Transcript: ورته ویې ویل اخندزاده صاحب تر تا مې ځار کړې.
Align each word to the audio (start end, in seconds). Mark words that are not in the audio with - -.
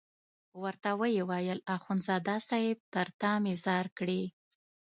ورته 0.61 0.89
ویې 0.99 1.23
ویل 1.29 1.59
اخندزاده 1.75 2.35
صاحب 2.47 2.79
تر 2.93 3.07
تا 3.21 3.31
مې 3.43 3.53
ځار 3.65 3.85
کړې. 3.97 4.21